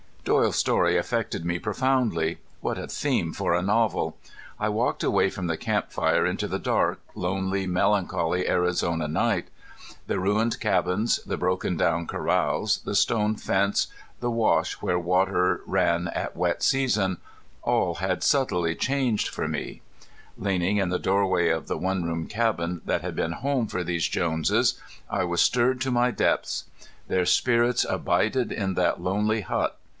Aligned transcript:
Doyle's 0.23 0.55
story 0.55 0.97
affected 0.97 1.45
me 1.45 1.59
profoundly. 1.59 2.37
What 2.59 2.77
a 2.77 2.87
theme 2.87 3.33
for 3.33 3.53
a 3.53 3.61
novel! 3.61 4.17
I 4.59 4.69
walked 4.69 5.03
away 5.03 5.29
from 5.29 5.47
the 5.47 5.57
camp 5.57 5.91
fire 5.91 6.25
into 6.25 6.47
the 6.47 6.59
dark, 6.59 6.99
lonely, 7.15 7.67
melancholy 7.67 8.47
Arizona 8.47 9.07
night. 9.07 9.47
The 10.07 10.19
ruined 10.19 10.59
cabins, 10.59 11.19
the 11.25 11.37
broken 11.37 11.75
down 11.75 12.07
corrals, 12.07 12.79
the 12.83 12.95
stone 12.95 13.35
fence, 13.35 13.87
the 14.19 14.31
wash 14.31 14.73
where 14.75 14.97
water 14.97 15.61
ran 15.65 16.07
at 16.09 16.35
wet 16.37 16.63
season 16.63 17.17
all 17.63 17.95
had 17.95 18.23
subtly 18.23 18.75
changed 18.75 19.27
for 19.27 19.47
me. 19.47 19.81
Leaning 20.37 20.77
in 20.77 20.89
the 20.89 20.99
doorway 20.99 21.49
of 21.49 21.67
the 21.67 21.77
one 21.77 22.03
room 22.03 22.27
cabin 22.27 22.81
that 22.85 23.01
had 23.01 23.15
been 23.15 23.33
home 23.33 23.67
for 23.67 23.83
these 23.83 24.07
Joneses 24.07 24.79
I 25.09 25.25
was 25.25 25.41
stirred 25.41 25.81
to 25.81 25.91
my 25.91 26.09
depths. 26.09 26.65
Their 27.07 27.25
spirits 27.25 27.85
abided 27.87 28.51
in 28.51 28.75
that 28.75 29.01
lonely 29.01 29.41
hut. 29.41 29.79